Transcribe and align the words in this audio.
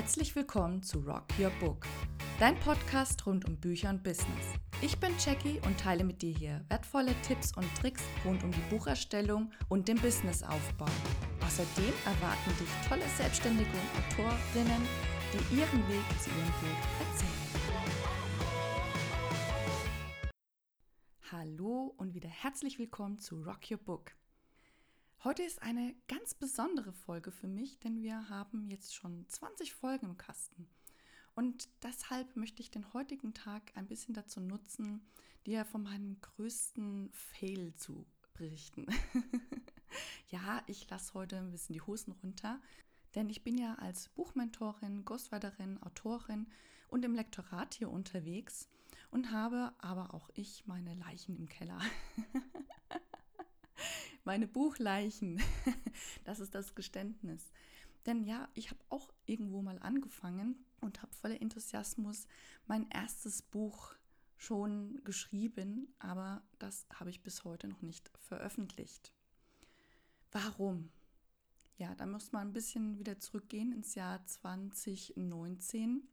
Herzlich 0.00 0.36
willkommen 0.36 0.80
zu 0.84 1.00
Rock 1.00 1.24
Your 1.40 1.50
Book, 1.58 1.84
dein 2.38 2.54
Podcast 2.60 3.26
rund 3.26 3.48
um 3.48 3.56
Bücher 3.56 3.90
und 3.90 4.04
Business. 4.04 4.54
Ich 4.80 4.96
bin 5.00 5.10
Jackie 5.18 5.60
und 5.66 5.76
teile 5.80 6.04
mit 6.04 6.22
dir 6.22 6.32
hier 6.32 6.64
wertvolle 6.68 7.20
Tipps 7.22 7.52
und 7.56 7.66
Tricks 7.74 8.00
rund 8.24 8.44
um 8.44 8.52
die 8.52 8.62
Bucherstellung 8.70 9.50
und 9.68 9.88
den 9.88 9.96
Businessaufbau. 9.96 10.86
Außerdem 11.44 11.92
erwarten 12.06 12.50
dich 12.60 12.68
tolle 12.88 13.02
Selbstständige 13.16 13.68
und 13.72 14.22
Autorinnen, 14.22 14.86
die 15.32 15.56
ihren 15.56 15.88
Weg 15.88 16.04
zu 16.22 16.30
ihrem 16.30 16.52
Buch 16.60 16.86
erzählen. 17.00 17.32
Hallo 21.32 21.92
und 21.96 22.14
wieder 22.14 22.28
herzlich 22.28 22.78
willkommen 22.78 23.18
zu 23.18 23.42
Rock 23.42 23.68
Your 23.68 23.78
Book. 23.78 24.12
Heute 25.24 25.42
ist 25.42 25.62
eine 25.62 25.96
ganz 26.06 26.34
besondere 26.34 26.92
Folge 26.92 27.32
für 27.32 27.48
mich, 27.48 27.80
denn 27.80 28.02
wir 28.02 28.28
haben 28.28 28.70
jetzt 28.70 28.94
schon 28.94 29.26
20 29.28 29.74
Folgen 29.74 30.06
im 30.06 30.16
Kasten. 30.16 30.68
Und 31.34 31.68
deshalb 31.82 32.36
möchte 32.36 32.62
ich 32.62 32.70
den 32.70 32.92
heutigen 32.92 33.34
Tag 33.34 33.72
ein 33.74 33.88
bisschen 33.88 34.14
dazu 34.14 34.38
nutzen, 34.38 35.04
dir 35.44 35.64
von 35.64 35.82
meinem 35.82 36.20
größten 36.20 37.10
Fail 37.12 37.74
zu 37.74 38.06
berichten. 38.34 38.86
ja, 40.28 40.62
ich 40.68 40.88
lasse 40.88 41.14
heute 41.14 41.38
ein 41.38 41.50
bisschen 41.50 41.72
die 41.72 41.82
Hosen 41.82 42.12
runter, 42.22 42.60
denn 43.16 43.28
ich 43.28 43.42
bin 43.42 43.58
ja 43.58 43.74
als 43.74 44.10
Buchmentorin, 44.10 45.04
Ghostwriterin, 45.04 45.82
Autorin 45.82 46.46
und 46.86 47.04
im 47.04 47.16
Lektorat 47.16 47.74
hier 47.74 47.90
unterwegs 47.90 48.68
und 49.10 49.32
habe 49.32 49.72
aber 49.78 50.14
auch 50.14 50.30
ich 50.34 50.64
meine 50.68 50.94
Leichen 50.94 51.36
im 51.36 51.48
Keller. 51.48 51.80
meine 54.28 54.46
Buchleichen. 54.46 55.40
Das 56.24 56.38
ist 56.38 56.54
das 56.54 56.74
Geständnis. 56.74 57.50
Denn 58.04 58.22
ja, 58.24 58.48
ich 58.54 58.70
habe 58.70 58.80
auch 58.90 59.10
irgendwo 59.24 59.62
mal 59.62 59.78
angefangen 59.80 60.64
und 60.80 61.02
habe 61.02 61.12
voller 61.14 61.40
Enthusiasmus 61.40 62.26
mein 62.66 62.88
erstes 62.90 63.40
Buch 63.40 63.94
schon 64.36 65.00
geschrieben, 65.02 65.88
aber 65.98 66.42
das 66.58 66.86
habe 66.94 67.08
ich 67.10 67.22
bis 67.22 67.42
heute 67.42 67.66
noch 67.68 67.80
nicht 67.80 68.12
veröffentlicht. 68.18 69.12
Warum? 70.30 70.90
Ja, 71.78 71.94
da 71.94 72.04
muss 72.04 72.30
man 72.30 72.48
ein 72.48 72.52
bisschen 72.52 72.98
wieder 72.98 73.18
zurückgehen 73.18 73.72
ins 73.72 73.94
Jahr 73.94 74.24
2019. 74.26 76.06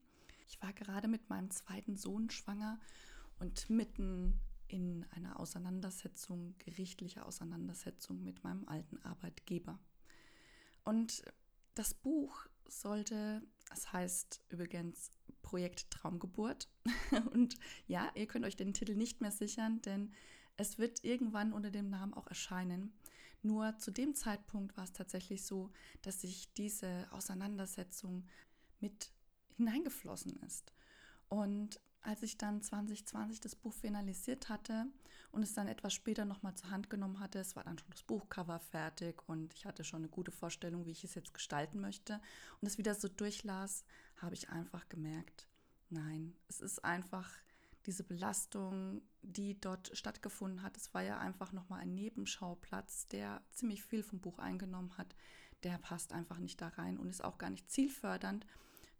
Ich 0.47 0.61
war 0.63 0.71
gerade 0.71 1.09
mit 1.09 1.29
meinem 1.29 1.51
zweiten 1.51 1.97
Sohn 1.97 2.29
schwanger 2.29 2.79
und 3.39 3.69
mitten 3.69 4.39
in 4.67 5.05
einer 5.11 5.39
Auseinandersetzung, 5.39 6.55
gerichtliche 6.59 7.25
Auseinandersetzung 7.25 8.23
mit 8.23 8.43
meinem 8.43 8.67
alten 8.67 8.97
Arbeitgeber. 9.03 9.79
Und 10.83 11.23
das 11.73 11.93
Buch 11.93 12.47
sollte, 12.67 13.41
das 13.69 13.91
heißt 13.91 14.41
übrigens 14.49 15.11
Projekt 15.41 15.91
Traumgeburt. 15.91 16.69
Und 17.31 17.55
ja, 17.87 18.11
ihr 18.15 18.27
könnt 18.27 18.45
euch 18.45 18.55
den 18.55 18.73
Titel 18.73 18.95
nicht 18.95 19.21
mehr 19.21 19.31
sichern, 19.31 19.81
denn 19.81 20.13
es 20.57 20.77
wird 20.77 21.03
irgendwann 21.03 21.53
unter 21.53 21.69
dem 21.69 21.89
Namen 21.89 22.13
auch 22.13 22.27
erscheinen. 22.27 22.93
Nur 23.41 23.77
zu 23.77 23.91
dem 23.91 24.15
Zeitpunkt 24.15 24.75
war 24.75 24.85
es 24.85 24.93
tatsächlich 24.93 25.43
so, 25.43 25.71
dass 26.01 26.21
sich 26.21 26.51
diese 26.53 27.07
Auseinandersetzung 27.11 28.25
mit 28.79 29.11
hineingeflossen 29.57 30.37
ist. 30.37 30.73
Und 31.29 31.79
als 32.05 32.21
ich 32.21 32.37
dann 32.37 32.61
2020 32.61 33.39
das 33.39 33.55
Buch 33.55 33.73
finalisiert 33.73 34.49
hatte 34.49 34.85
und 35.31 35.41
es 35.43 35.53
dann 35.53 35.67
etwas 35.67 35.93
später 35.93 36.23
nochmal 36.23 36.55
zur 36.55 36.69
Hand 36.69 36.89
genommen 36.89 37.19
hatte, 37.19 37.39
es 37.39 37.55
war 37.55 37.63
dann 37.63 37.79
schon 37.79 37.89
das 37.89 38.03
Buchcover 38.03 38.59
fertig 38.59 39.27
und 39.27 39.53
ich 39.53 39.65
hatte 39.65 39.83
schon 39.83 40.01
eine 40.01 40.09
gute 40.09 40.31
Vorstellung, 40.31 40.85
wie 40.85 40.91
ich 40.91 41.03
es 41.03 41.15
jetzt 41.15 41.33
gestalten 41.33 41.81
möchte 41.81 42.21
und 42.61 42.67
es 42.67 42.77
wieder 42.77 42.93
so 42.93 43.07
durchlas, 43.07 43.85
habe 44.17 44.35
ich 44.35 44.49
einfach 44.49 44.87
gemerkt, 44.87 45.47
nein, 45.89 46.35
es 46.47 46.61
ist 46.61 46.85
einfach 46.85 47.29
diese 47.85 48.03
Belastung, 48.03 49.01
die 49.21 49.59
dort 49.59 49.95
stattgefunden 49.95 50.63
hat. 50.63 50.77
Es 50.77 50.93
war 50.93 51.01
ja 51.01 51.19
einfach 51.19 51.51
nochmal 51.51 51.81
ein 51.81 51.93
Nebenschauplatz, 51.93 53.07
der 53.07 53.41
ziemlich 53.51 53.83
viel 53.83 54.03
vom 54.03 54.19
Buch 54.19 54.39
eingenommen 54.39 54.97
hat. 54.97 55.15
Der 55.63 55.77
passt 55.77 56.13
einfach 56.13 56.39
nicht 56.39 56.61
da 56.61 56.69
rein 56.69 56.97
und 56.97 57.09
ist 57.09 57.23
auch 57.23 57.37
gar 57.37 57.49
nicht 57.49 57.69
zielfördernd 57.69 58.45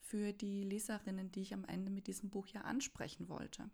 für 0.08 0.34
die 0.34 0.64
Leserinnen, 0.64 1.32
die 1.32 1.42
ich 1.42 1.54
am 1.54 1.66
Ende 1.66 1.92
mit 1.92 2.08
diesem 2.08 2.30
Buch 2.30 2.48
ja 2.48 2.62
ansprechen 2.62 3.28
wollte. 3.28 3.70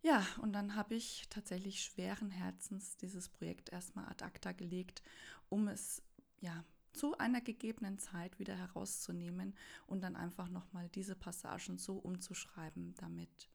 Ja, 0.00 0.24
und 0.40 0.52
dann 0.52 0.76
habe 0.76 0.94
ich 0.94 1.26
tatsächlich 1.28 1.82
schweren 1.82 2.30
Herzens 2.30 2.96
dieses 2.96 3.28
Projekt 3.28 3.70
erstmal 3.70 4.06
ad 4.06 4.24
acta 4.24 4.52
gelegt, 4.52 5.02
um 5.48 5.66
es 5.66 6.02
ja 6.40 6.64
zu 6.92 7.18
einer 7.18 7.40
gegebenen 7.40 7.98
Zeit 7.98 8.38
wieder 8.38 8.56
herauszunehmen 8.56 9.54
und 9.86 10.02
dann 10.02 10.14
einfach 10.14 10.48
nochmal 10.48 10.88
diese 10.90 11.16
Passagen 11.16 11.78
so 11.78 11.96
umzuschreiben, 11.96 12.94
damit 12.98 13.48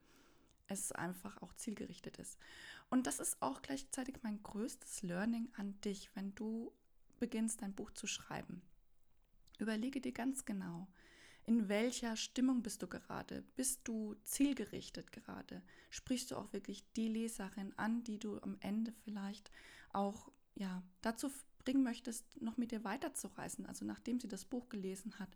es 0.68 0.92
einfach 0.92 1.42
auch 1.42 1.54
zielgerichtet 1.54 2.18
ist. 2.18 2.38
Und 2.90 3.08
das 3.08 3.20
ist 3.20 3.42
auch 3.42 3.62
gleichzeitig 3.62 4.18
mein 4.22 4.44
größtes 4.44 5.02
Learning 5.02 5.50
an 5.56 5.80
dich, 5.82 6.10
wenn 6.14 6.36
du 6.36 6.74
beginnst, 7.20 7.62
dein 7.62 7.74
Buch 7.74 7.92
zu 7.92 8.08
schreiben. 8.08 8.62
Überlege 9.60 10.02
dir 10.02 10.12
ganz 10.12 10.46
genau, 10.46 10.88
in 11.46 11.68
welcher 11.68 12.16
Stimmung 12.16 12.62
bist 12.62 12.82
du 12.82 12.88
gerade? 12.88 13.44
Bist 13.56 13.82
du 13.84 14.16
zielgerichtet 14.24 15.12
gerade? 15.12 15.62
Sprichst 15.90 16.32
du 16.32 16.38
auch 16.38 16.54
wirklich 16.54 16.84
die 16.94 17.10
Leserin 17.10 17.74
an, 17.78 18.04
die 18.04 18.20
du 18.20 18.40
am 18.42 18.58
Ende 18.62 18.94
vielleicht 19.04 19.52
auch 19.92 20.32
ja, 20.56 20.84
dazu 21.02 21.32
bringen 21.60 21.84
möchtest, 21.84 22.42
noch 22.42 22.58
mit 22.58 22.72
dir 22.72 22.84
weiterzureisen? 22.84 23.66
Also 23.66 23.86
nachdem 23.86 24.20
sie 24.20 24.28
das 24.28 24.46
Buch 24.46 24.70
gelesen 24.70 25.20
hat, 25.20 25.30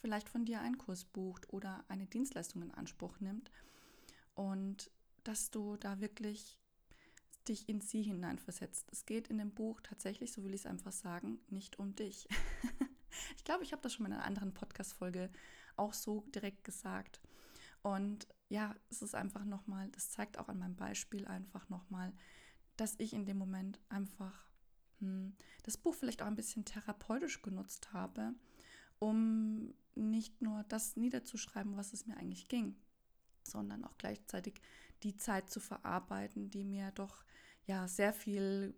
vielleicht 0.00 0.28
von 0.28 0.44
dir 0.44 0.60
einen 0.60 0.76
Kurs 0.76 1.04
bucht 1.04 1.50
oder 1.52 1.84
eine 1.88 2.06
Dienstleistung 2.06 2.62
in 2.62 2.72
Anspruch 2.72 3.20
nimmt. 3.20 3.50
Und 4.34 4.90
dass 5.22 5.50
du 5.50 5.76
da 5.76 6.00
wirklich 6.00 6.58
dich 7.48 7.68
in 7.68 7.80
sie 7.80 8.02
hineinversetzt. 8.02 8.88
Es 8.90 9.06
geht 9.06 9.28
in 9.28 9.38
dem 9.38 9.50
Buch 9.50 9.80
tatsächlich, 9.80 10.32
so 10.32 10.44
will 10.44 10.54
ich 10.54 10.62
es 10.62 10.66
einfach 10.66 10.92
sagen, 10.92 11.38
nicht 11.48 11.78
um 11.78 11.94
dich. 11.94 12.28
Ich 13.36 13.44
glaube, 13.44 13.64
ich 13.64 13.72
habe 13.72 13.82
das 13.82 13.92
schon 13.94 14.06
in 14.06 14.12
einer 14.12 14.24
anderen 14.24 14.54
Podcast-Folge 14.54 15.30
auch 15.76 15.92
so 15.92 16.22
direkt 16.34 16.64
gesagt. 16.64 17.20
Und 17.82 18.26
ja, 18.48 18.74
es 18.90 19.02
ist 19.02 19.14
einfach 19.14 19.44
nochmal, 19.44 19.88
das 19.90 20.10
zeigt 20.10 20.38
auch 20.38 20.48
an 20.48 20.58
meinem 20.58 20.76
Beispiel 20.76 21.26
einfach 21.26 21.68
nochmal, 21.68 22.12
dass 22.76 22.94
ich 22.98 23.12
in 23.12 23.26
dem 23.26 23.36
Moment 23.36 23.80
einfach 23.88 24.50
hm, 25.00 25.34
das 25.62 25.76
Buch 25.76 25.94
vielleicht 25.94 26.22
auch 26.22 26.26
ein 26.26 26.36
bisschen 26.36 26.64
therapeutisch 26.64 27.42
genutzt 27.42 27.92
habe, 27.92 28.34
um 28.98 29.74
nicht 29.94 30.40
nur 30.40 30.64
das 30.64 30.96
niederzuschreiben, 30.96 31.76
was 31.76 31.92
es 31.92 32.06
mir 32.06 32.16
eigentlich 32.16 32.48
ging, 32.48 32.76
sondern 33.42 33.84
auch 33.84 33.96
gleichzeitig 33.98 34.60
die 35.02 35.16
Zeit 35.16 35.50
zu 35.50 35.60
verarbeiten, 35.60 36.50
die 36.50 36.64
mir 36.64 36.90
doch 36.92 37.24
ja 37.66 37.86
sehr 37.86 38.12
viel 38.12 38.74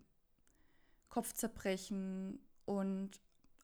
Kopfzerbrechen 1.09 2.39
und 2.65 3.11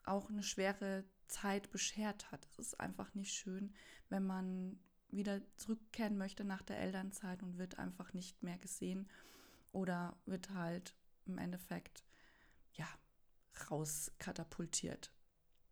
auch 0.06 0.30
eine 0.30 0.44
schwere 0.44 1.04
Zeit 1.28 1.72
beschert 1.72 2.32
hat. 2.32 2.48
Es 2.52 2.60
ist 2.60 2.80
einfach 2.80 3.14
nicht 3.14 3.34
schön, 3.34 3.74
wenn 4.10 4.26
man 4.26 4.80
wieder 5.10 5.42
zurückkehren 5.58 6.18
möchte 6.18 6.44
nach 6.44 6.62
der 6.62 6.80
Elternzeit 6.80 7.44
und 7.44 7.58
wird 7.58 7.80
einfach 7.80 8.14
nicht 8.14 8.42
mehr 8.44 8.58
gesehen 8.58 9.08
oder 9.72 10.18
wird 10.26 10.52
halt 10.52 10.96
im 11.26 11.38
Endeffekt 11.38 12.04
ja 12.74 12.88
rauskatapultiert. 13.70 15.12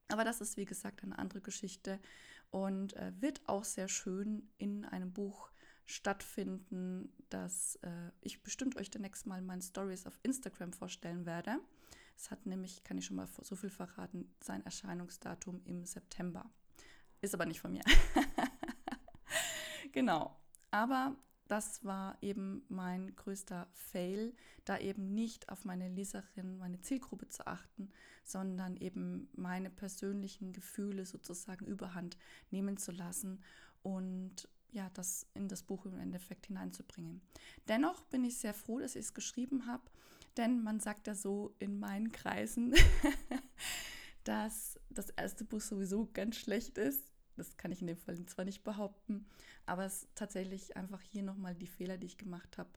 Aber 0.08 0.24
das 0.24 0.42
ist 0.42 0.58
wie 0.58 0.66
gesagt 0.66 1.04
eine 1.04 1.18
andere 1.18 1.42
Geschichte 1.42 2.00
und 2.50 2.94
äh, 2.98 3.14
wird 3.20 3.42
auch 3.48 3.64
sehr 3.64 3.88
schön 3.88 4.50
in 4.58 4.86
einem 4.86 5.14
Buch 5.14 5.52
stattfinden, 5.86 7.12
das 7.30 7.76
äh, 7.82 8.12
ich 8.22 8.44
bestimmt 8.44 8.78
euch 8.78 8.90
demnächst 8.90 9.26
mal 9.26 9.40
in 9.40 9.46
meinen 9.46 9.62
Stories 9.62 10.06
auf 10.06 10.20
Instagram 10.24 10.74
vorstellen 10.74 11.26
werde. 11.26 11.60
Es 12.22 12.30
hat 12.30 12.46
nämlich, 12.46 12.84
kann 12.84 13.00
ich 13.00 13.08
schon 13.08 13.18
mal 13.18 13.28
so 13.42 13.56
viel 13.56 13.72
verraten, 13.72 14.32
sein 14.42 14.64
Erscheinungsdatum 14.64 15.60
im 15.66 15.86
September. 15.86 16.52
Ist 17.20 17.34
aber 17.34 17.48
nicht 17.48 17.60
von 17.60 17.72
mir. 17.72 17.82
genau. 19.92 20.40
Aber 20.70 21.16
das 21.48 21.84
war 21.84 22.20
eben 22.22 22.64
mein 22.70 23.16
größter 23.16 23.68
Fail, 23.74 24.36
da 24.66 24.78
eben 24.78 25.16
nicht 25.16 25.50
auf 25.50 25.66
meine 25.66 25.90
Leserin, 25.90 26.60
meine 26.60 26.80
Zielgruppe 26.82 27.28
zu 27.28 27.48
achten, 27.48 27.90
sondern 28.24 28.78
eben 28.78 29.28
meine 29.34 29.72
persönlichen 29.72 30.54
Gefühle 30.54 31.08
sozusagen 31.08 31.66
überhand 31.66 32.18
nehmen 32.52 32.78
zu 32.78 32.92
lassen 32.92 33.44
und 33.82 34.48
ja, 34.72 34.92
das 34.94 35.26
in 35.34 35.48
das 35.48 35.64
Buch 35.64 35.88
im 35.88 35.98
Endeffekt 35.98 36.46
hineinzubringen. 36.46 37.22
Dennoch 37.68 38.04
bin 38.06 38.24
ich 38.24 38.38
sehr 38.38 38.54
froh, 38.54 38.80
dass 38.80 38.96
ich 38.96 39.06
es 39.06 39.14
geschrieben 39.16 39.66
habe 39.66 39.84
denn 40.38 40.64
man 40.64 40.80
sagt 40.80 41.08
ja 41.08 41.16
so 41.16 41.56
in 41.60 41.80
meinen 41.80 42.12
Kreisen, 42.12 42.74
dass 44.24 44.80
das 44.90 45.10
erste 45.12 45.44
Buch 45.44 45.62
sowieso 45.62 46.10
ganz 46.14 46.38
schlecht 46.38 46.78
ist. 46.78 47.12
Das 47.38 47.58
kann 47.58 47.72
ich 47.72 47.82
in 47.82 47.88
dem 47.88 47.98
Fall 47.98 48.24
zwar 48.26 48.46
nicht 48.46 48.64
behaupten, 48.64 49.26
aber 49.66 49.86
es 49.86 50.04
ist 50.04 50.16
tatsächlich 50.16 50.76
einfach 50.76 51.02
hier 51.02 51.24
nochmal 51.24 51.56
die 51.56 51.68
Fehler, 51.68 51.98
die 51.98 52.08
ich 52.08 52.18
gemacht 52.18 52.58
habe, 52.58 52.70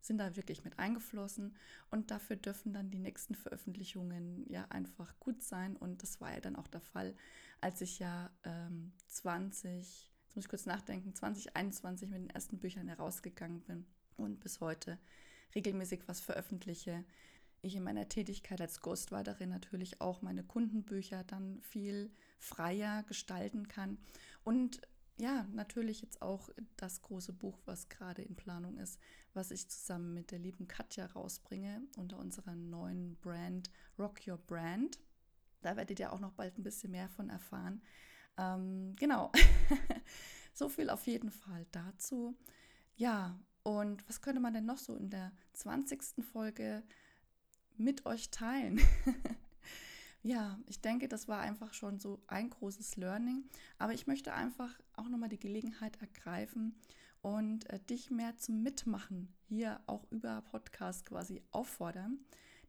sind 0.00 0.18
da 0.18 0.36
wirklich 0.36 0.64
mit 0.64 0.78
eingeflossen. 0.78 1.54
Und 1.90 2.10
dafür 2.10 2.36
dürfen 2.36 2.72
dann 2.72 2.90
die 2.90 2.98
nächsten 2.98 3.34
Veröffentlichungen 3.34 4.46
ja 4.48 4.66
einfach 4.70 5.18
gut 5.20 5.42
sein. 5.42 5.76
Und 5.76 6.02
das 6.02 6.20
war 6.20 6.32
ja 6.32 6.40
dann 6.40 6.56
auch 6.56 6.66
der 6.66 6.80
Fall, 6.80 7.14
als 7.60 7.80
ich 7.80 7.98
ja 7.98 8.30
ähm, 8.44 8.92
20, 9.08 10.10
jetzt 10.24 10.36
muss 10.36 10.44
ich 10.44 10.48
kurz 10.48 10.66
nachdenken, 10.66 11.14
2021 11.14 12.08
mit 12.08 12.18
den 12.18 12.30
ersten 12.30 12.58
Büchern 12.58 12.88
herausgegangen 12.88 13.60
bin. 13.62 13.86
Und 14.16 14.40
bis 14.40 14.60
heute 14.60 14.98
regelmäßig 15.54 16.02
was 16.06 16.20
veröffentliche. 16.20 17.04
Ich 17.62 17.76
in 17.76 17.82
meiner 17.82 18.08
Tätigkeit 18.08 18.60
als 18.60 18.80
Ghostwriterin 18.80 19.50
natürlich 19.50 20.00
auch 20.00 20.22
meine 20.22 20.42
Kundenbücher 20.42 21.24
dann 21.24 21.60
viel 21.60 22.10
freier 22.38 23.02
gestalten 23.02 23.68
kann 23.68 23.98
und 24.44 24.80
ja, 25.20 25.46
natürlich 25.52 26.00
jetzt 26.00 26.22
auch 26.22 26.48
das 26.76 27.02
große 27.02 27.34
Buch, 27.34 27.58
was 27.66 27.90
gerade 27.90 28.22
in 28.22 28.36
Planung 28.36 28.78
ist, 28.78 28.98
was 29.34 29.50
ich 29.50 29.68
zusammen 29.68 30.14
mit 30.14 30.30
der 30.30 30.38
lieben 30.38 30.66
Katja 30.66 31.06
rausbringe 31.06 31.82
unter 31.96 32.18
unserer 32.18 32.54
neuen 32.54 33.16
Brand 33.16 33.70
Rock 33.98 34.26
Your 34.26 34.38
Brand. 34.38 34.98
Da 35.60 35.76
werdet 35.76 36.00
ihr 36.00 36.12
auch 36.12 36.20
noch 36.20 36.32
bald 36.32 36.56
ein 36.56 36.62
bisschen 36.62 36.92
mehr 36.92 37.10
von 37.10 37.28
erfahren. 37.28 37.82
Ähm, 38.38 38.96
genau, 38.96 39.30
so 40.54 40.70
viel 40.70 40.88
auf 40.88 41.06
jeden 41.06 41.30
Fall 41.30 41.66
dazu. 41.70 42.34
Ja, 42.96 43.38
und 43.62 44.08
was 44.08 44.22
könnte 44.22 44.40
man 44.40 44.54
denn 44.54 44.66
noch 44.66 44.78
so 44.78 44.94
in 44.94 45.10
der 45.10 45.32
20. 45.54 46.24
Folge 46.32 46.82
mit 47.76 48.06
euch 48.06 48.30
teilen? 48.30 48.80
ja, 50.22 50.58
ich 50.66 50.80
denke, 50.80 51.08
das 51.08 51.28
war 51.28 51.40
einfach 51.40 51.74
schon 51.74 51.98
so 51.98 52.22
ein 52.26 52.50
großes 52.50 52.96
Learning. 52.96 53.44
Aber 53.78 53.92
ich 53.92 54.06
möchte 54.06 54.32
einfach 54.32 54.78
auch 54.94 55.08
nochmal 55.08 55.28
die 55.28 55.38
Gelegenheit 55.38 56.00
ergreifen 56.00 56.74
und 57.22 57.68
äh, 57.70 57.80
dich 57.80 58.10
mehr 58.10 58.36
zum 58.36 58.62
Mitmachen 58.62 59.28
hier 59.48 59.80
auch 59.86 60.10
über 60.10 60.42
Podcast 60.42 61.06
quasi 61.06 61.42
auffordern. 61.50 62.18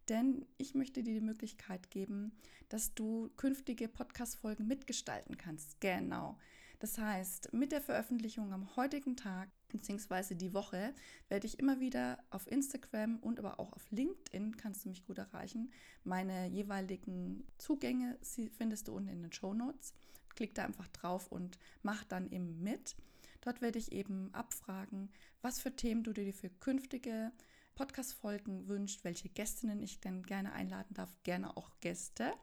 Denn 0.09 0.45
ich 0.57 0.75
möchte 0.75 1.03
dir 1.03 1.13
die 1.13 1.25
Möglichkeit 1.25 1.89
geben, 1.89 2.33
dass 2.69 2.93
du 2.93 3.29
künftige 3.37 3.87
Podcast-Folgen 3.87 4.67
mitgestalten 4.67 5.37
kannst. 5.37 5.79
Genau. 5.79 6.37
Das 6.81 6.97
heißt, 6.97 7.53
mit 7.53 7.71
der 7.71 7.79
Veröffentlichung 7.79 8.51
am 8.53 8.75
heutigen 8.75 9.15
Tag 9.15 9.49
beziehungsweise 9.67 10.35
die 10.35 10.55
Woche 10.55 10.95
werde 11.29 11.45
ich 11.45 11.59
immer 11.59 11.79
wieder 11.79 12.17
auf 12.31 12.51
Instagram 12.51 13.19
und 13.19 13.37
aber 13.37 13.59
auch 13.59 13.71
auf 13.73 13.91
LinkedIn, 13.91 14.57
kannst 14.57 14.83
du 14.83 14.89
mich 14.89 15.05
gut 15.05 15.19
erreichen. 15.19 15.71
Meine 16.03 16.47
jeweiligen 16.47 17.45
Zugänge 17.59 18.17
findest 18.57 18.87
du 18.87 18.95
unten 18.95 19.09
in 19.09 19.21
den 19.21 19.31
Show 19.31 19.53
Notes. 19.53 19.93
Klick 20.33 20.55
da 20.55 20.65
einfach 20.65 20.87
drauf 20.87 21.31
und 21.31 21.59
mach 21.83 22.03
dann 22.03 22.31
eben 22.31 22.63
mit. 22.63 22.95
Dort 23.41 23.61
werde 23.61 23.77
ich 23.77 23.91
eben 23.91 24.33
abfragen, 24.33 25.11
was 25.43 25.59
für 25.59 25.75
Themen 25.75 26.03
du 26.03 26.13
dir 26.13 26.33
für 26.33 26.49
künftige 26.49 27.31
Podcast-Folgen 27.75 28.67
wünscht, 28.67 29.03
welche 29.03 29.29
Gästinnen 29.29 29.83
ich 29.83 29.99
denn 29.99 30.23
gerne 30.23 30.53
einladen 30.53 30.95
darf, 30.95 31.15
gerne 31.21 31.55
auch 31.55 31.69
Gäste. 31.79 32.33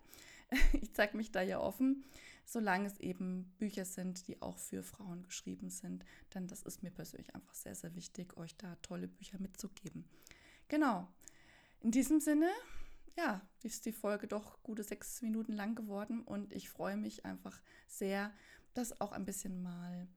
Ich 0.80 0.94
zeige 0.94 1.14
mich 1.14 1.30
da 1.30 1.42
ja 1.42 1.58
offen 1.60 2.04
solange 2.48 2.86
es 2.86 2.98
eben 2.98 3.44
Bücher 3.58 3.84
sind, 3.84 4.26
die 4.26 4.40
auch 4.40 4.56
für 4.56 4.82
Frauen 4.82 5.22
geschrieben 5.22 5.68
sind. 5.68 6.06
Denn 6.32 6.46
das 6.46 6.62
ist 6.62 6.82
mir 6.82 6.90
persönlich 6.90 7.34
einfach 7.34 7.52
sehr, 7.52 7.74
sehr 7.74 7.94
wichtig, 7.94 8.38
euch 8.38 8.56
da 8.56 8.74
tolle 8.76 9.06
Bücher 9.06 9.38
mitzugeben. 9.38 10.08
Genau. 10.68 11.06
In 11.80 11.90
diesem 11.90 12.20
Sinne, 12.20 12.50
ja, 13.18 13.46
ist 13.62 13.84
die 13.84 13.92
Folge 13.92 14.28
doch 14.28 14.62
gute 14.62 14.82
sechs 14.82 15.20
Minuten 15.20 15.52
lang 15.52 15.74
geworden 15.74 16.22
und 16.22 16.54
ich 16.54 16.70
freue 16.70 16.96
mich 16.96 17.26
einfach 17.26 17.60
sehr, 17.86 18.32
das 18.72 18.98
auch 18.98 19.12
ein 19.12 19.26
bisschen 19.26 19.62
mal 19.62 20.08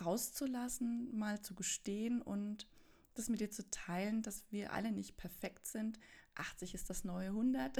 rauszulassen, 0.00 1.16
mal 1.18 1.40
zu 1.40 1.56
gestehen 1.56 2.22
und 2.22 2.68
das 3.14 3.28
mit 3.28 3.40
dir 3.40 3.50
zu 3.50 3.68
teilen, 3.70 4.22
dass 4.22 4.44
wir 4.52 4.72
alle 4.72 4.92
nicht 4.92 5.16
perfekt 5.16 5.66
sind. 5.66 5.98
80 6.36 6.74
ist 6.74 6.88
das 6.88 7.02
neue 7.02 7.30
100. 7.30 7.78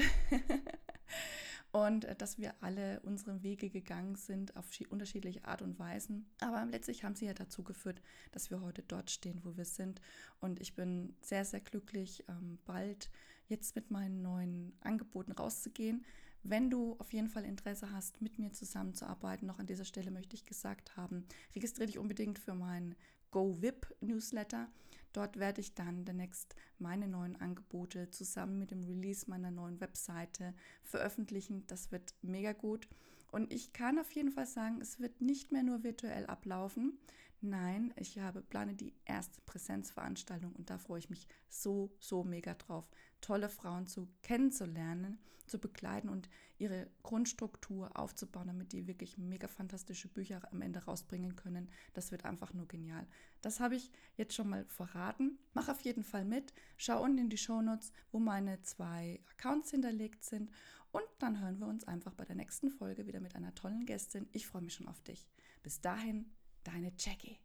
und 1.72 2.04
äh, 2.04 2.14
dass 2.14 2.38
wir 2.38 2.54
alle 2.60 3.00
unsere 3.00 3.42
Wege 3.42 3.70
gegangen 3.70 4.16
sind 4.16 4.56
auf 4.56 4.66
unterschiedliche 4.88 5.44
Art 5.44 5.62
und 5.62 5.78
Weisen. 5.78 6.26
Aber 6.40 6.64
letztlich 6.66 7.04
haben 7.04 7.14
sie 7.14 7.26
ja 7.26 7.34
dazu 7.34 7.62
geführt, 7.62 8.00
dass 8.32 8.50
wir 8.50 8.60
heute 8.60 8.82
dort 8.82 9.10
stehen, 9.10 9.40
wo 9.44 9.56
wir 9.56 9.64
sind. 9.64 10.00
Und 10.40 10.60
ich 10.60 10.74
bin 10.74 11.14
sehr, 11.20 11.44
sehr 11.44 11.60
glücklich, 11.60 12.24
ähm, 12.28 12.58
bald 12.64 13.10
jetzt 13.48 13.76
mit 13.76 13.90
meinen 13.90 14.22
neuen 14.22 14.72
Angeboten 14.80 15.32
rauszugehen. 15.32 16.04
Wenn 16.42 16.70
du 16.70 16.96
auf 16.98 17.12
jeden 17.12 17.28
Fall 17.28 17.44
Interesse 17.44 17.92
hast, 17.92 18.22
mit 18.22 18.38
mir 18.38 18.52
zusammenzuarbeiten, 18.52 19.46
noch 19.46 19.58
an 19.58 19.66
dieser 19.66 19.84
Stelle 19.84 20.10
möchte 20.10 20.34
ich 20.34 20.46
gesagt 20.46 20.96
haben, 20.96 21.24
registriere 21.54 21.88
dich 21.88 21.98
unbedingt 21.98 22.38
für 22.38 22.54
meinen 22.54 22.94
GoVip 23.30 23.94
Newsletter. 24.00 24.68
Dort 25.12 25.38
werde 25.38 25.60
ich 25.60 25.74
dann 25.74 26.04
demnächst 26.04 26.54
meine 26.78 27.08
neuen 27.08 27.36
Angebote 27.40 28.10
zusammen 28.10 28.58
mit 28.58 28.70
dem 28.70 28.84
Release 28.84 29.28
meiner 29.28 29.50
neuen 29.50 29.80
Webseite 29.80 30.54
veröffentlichen. 30.82 31.66
Das 31.66 31.90
wird 31.90 32.14
mega 32.22 32.52
gut. 32.52 32.88
Und 33.30 33.52
ich 33.52 33.72
kann 33.72 33.98
auf 33.98 34.10
jeden 34.12 34.30
Fall 34.30 34.46
sagen, 34.46 34.80
es 34.80 35.00
wird 35.00 35.20
nicht 35.20 35.52
mehr 35.52 35.62
nur 35.62 35.82
virtuell 35.82 36.26
ablaufen. 36.26 36.98
Nein, 37.40 37.94
ich 37.96 38.18
habe 38.18 38.42
plane 38.42 38.74
die 38.74 38.94
erste 39.04 39.40
Präsenzveranstaltung 39.42 40.52
und 40.54 40.70
da 40.70 40.78
freue 40.78 40.98
ich 40.98 41.08
mich 41.08 41.28
so, 41.48 41.94
so 42.00 42.24
mega 42.24 42.54
drauf, 42.54 42.90
tolle 43.20 43.48
Frauen 43.48 43.86
zu 43.86 44.08
kennenzulernen, 44.22 45.20
zu 45.46 45.58
begleiten 45.58 46.08
und 46.08 46.28
ihre 46.58 46.90
Grundstruktur 47.04 47.96
aufzubauen, 47.96 48.48
damit 48.48 48.72
die 48.72 48.88
wirklich 48.88 49.18
mega 49.18 49.46
fantastische 49.46 50.08
Bücher 50.08 50.42
am 50.52 50.62
Ende 50.62 50.84
rausbringen 50.84 51.36
können. 51.36 51.70
Das 51.94 52.10
wird 52.10 52.24
einfach 52.24 52.52
nur 52.52 52.66
genial. 52.66 53.06
Das 53.40 53.60
habe 53.60 53.76
ich 53.76 53.90
jetzt 54.16 54.34
schon 54.34 54.48
mal 54.48 54.64
verraten. 54.66 55.38
Mach 55.54 55.68
auf 55.68 55.80
jeden 55.82 56.02
Fall 56.02 56.24
mit. 56.24 56.52
Schau 56.76 57.02
unten 57.02 57.18
in 57.18 57.30
die 57.30 57.38
Shownotes, 57.38 57.92
wo 58.10 58.18
meine 58.18 58.60
zwei 58.62 59.20
Accounts 59.30 59.70
hinterlegt 59.70 60.24
sind. 60.24 60.50
Und 60.90 61.04
dann 61.18 61.40
hören 61.40 61.58
wir 61.58 61.66
uns 61.66 61.84
einfach 61.84 62.14
bei 62.14 62.24
der 62.24 62.36
nächsten 62.36 62.70
Folge 62.70 63.06
wieder 63.06 63.20
mit 63.20 63.36
einer 63.36 63.54
tollen 63.54 63.86
Gästin. 63.86 64.28
Ich 64.32 64.46
freue 64.46 64.62
mich 64.62 64.74
schon 64.74 64.88
auf 64.88 65.00
dich. 65.02 65.28
Bis 65.62 65.80
dahin, 65.80 66.30
deine 66.64 66.92
Jackie. 66.96 67.38